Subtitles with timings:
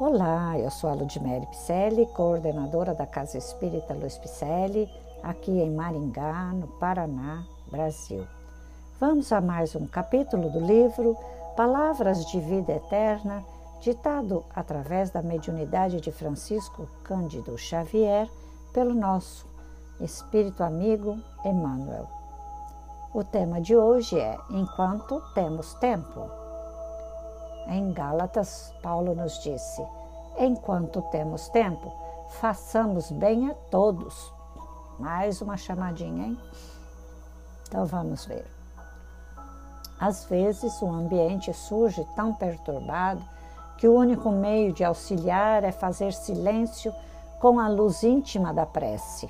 [0.00, 4.88] Olá, eu sou a Ludmere Picelli, coordenadora da Casa Espírita Luiz Picelli,
[5.24, 8.24] aqui em Maringá, no Paraná, Brasil.
[9.00, 11.16] Vamos a mais um capítulo do livro
[11.56, 13.44] Palavras de Vida Eterna,
[13.80, 18.30] ditado através da mediunidade de Francisco Cândido Xavier
[18.72, 19.48] pelo nosso
[20.00, 22.08] Espírito Amigo Emmanuel.
[23.12, 26.37] O tema de hoje é Enquanto Temos Tempo.
[27.68, 29.86] Em Gálatas, Paulo nos disse:
[30.38, 31.92] Enquanto temos tempo,
[32.40, 34.32] façamos bem a todos.
[34.98, 36.38] Mais uma chamadinha, hein?
[37.68, 38.46] Então vamos ver.
[40.00, 43.22] Às vezes o ambiente surge tão perturbado
[43.76, 46.90] que o único meio de auxiliar é fazer silêncio
[47.38, 49.28] com a luz íntima da prece.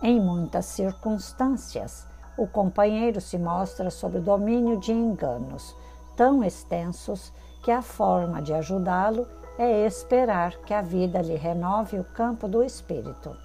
[0.00, 2.06] Em muitas circunstâncias,
[2.38, 5.74] o companheiro se mostra sob o domínio de enganos
[6.16, 7.32] tão extensos
[7.62, 9.26] que a forma de ajudá-lo
[9.58, 13.36] é esperar que a vida lhe renove o campo do espírito.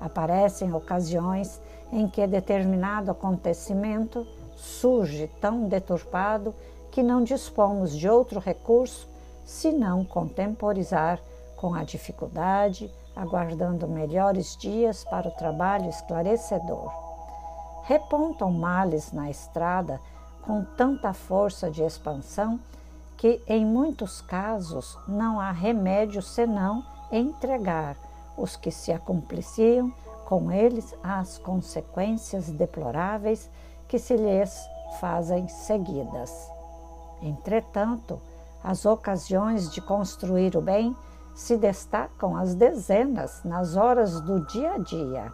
[0.00, 1.60] Aparecem ocasiões
[1.92, 6.54] em que determinado acontecimento surge tão deturpado
[6.90, 9.08] que não dispomos de outro recurso
[9.44, 11.20] senão contemporizar
[11.56, 16.90] com a dificuldade, aguardando melhores dias para o trabalho esclarecedor.
[17.84, 20.00] Repontam males na estrada
[20.46, 22.60] com tanta força de expansão
[23.16, 27.96] que, em muitos casos, não há remédio senão entregar
[28.36, 29.92] os que se acompliciam
[30.26, 33.50] com eles às consequências deploráveis
[33.88, 34.68] que se lhes
[35.00, 36.32] fazem seguidas.
[37.22, 38.20] Entretanto,
[38.62, 40.94] as ocasiões de construir o bem
[41.34, 45.32] se destacam às dezenas nas horas do dia a dia.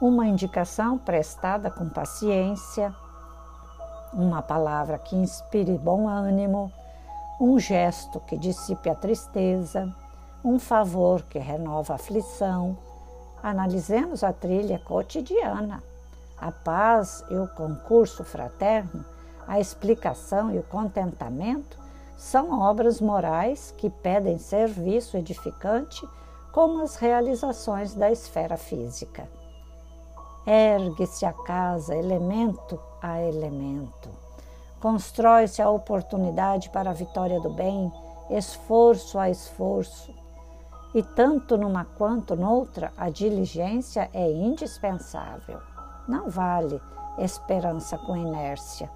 [0.00, 2.94] Uma indicação prestada com paciência,
[4.12, 6.72] uma palavra que inspire bom ânimo,
[7.40, 9.94] um gesto que dissipe a tristeza,
[10.44, 12.76] um favor que renova a aflição.
[13.42, 15.82] Analisemos a trilha cotidiana,
[16.36, 19.04] a paz e o concurso fraterno,
[19.46, 21.78] a explicação e o contentamento
[22.16, 26.06] são obras morais que pedem serviço edificante
[26.52, 29.28] como as realizações da esfera física.
[30.50, 34.08] Ergue-se a casa elemento a elemento.
[34.80, 37.92] Constrói-se a oportunidade para a vitória do bem,
[38.30, 40.10] esforço a esforço.
[40.94, 45.60] E tanto numa quanto noutra, a diligência é indispensável.
[46.08, 46.80] Não vale
[47.18, 48.90] esperança com inércia.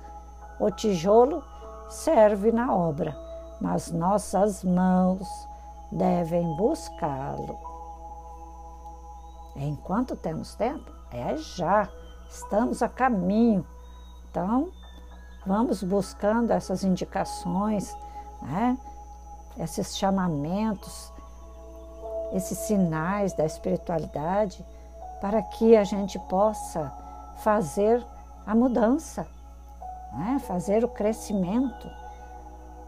[0.59, 1.45] O tijolo
[1.91, 3.15] serve na obra,
[3.61, 5.29] mas nossas mãos
[5.91, 7.59] devem buscá-lo.
[9.55, 11.89] Enquanto temos tempo, é já,
[12.29, 13.67] estamos a caminho.
[14.31, 14.71] Então,
[15.47, 17.95] vamos buscando essas indicações,
[18.41, 18.79] né?
[19.59, 21.13] esses chamamentos,
[22.33, 24.65] esses sinais da espiritualidade,
[25.21, 26.91] para que a gente possa
[27.37, 28.05] fazer
[28.47, 29.27] a mudança,
[30.13, 30.39] né?
[30.41, 31.91] fazer o crescimento.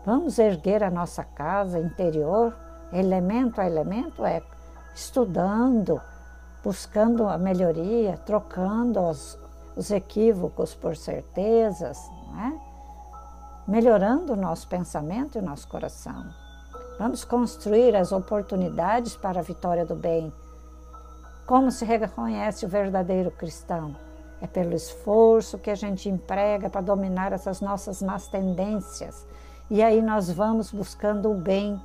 [0.04, 2.56] Vamos erguer a nossa casa interior,
[2.92, 4.42] elemento a elemento, é
[4.94, 6.00] estudando,
[6.64, 9.38] buscando a melhoria, trocando os,
[9.76, 11.98] os equívocos por certezas,
[12.40, 13.70] é?
[13.70, 16.24] melhorando o nosso pensamento e o nosso coração.
[16.98, 20.32] Vamos construir as oportunidades para a vitória do bem.
[21.46, 23.94] Como se reconhece o verdadeiro cristão?
[24.40, 29.26] É pelo esforço que a gente emprega para dominar essas nossas más tendências.
[29.70, 31.80] E aí nós vamos buscando o bem,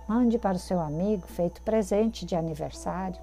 [0.07, 3.19] Mande para o seu amigo, feito presente de aniversário.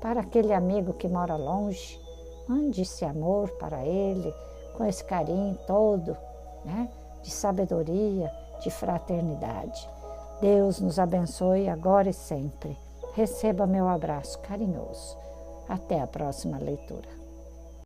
[0.00, 2.00] Para aquele amigo que mora longe,
[2.48, 4.34] mande esse amor para ele,
[4.76, 6.16] com esse carinho todo,
[6.64, 6.90] né?
[7.22, 9.88] de sabedoria, de fraternidade.
[10.40, 12.76] Deus nos abençoe agora e sempre.
[13.14, 15.16] Receba meu abraço carinhoso.
[15.68, 17.19] Até a próxima leitura.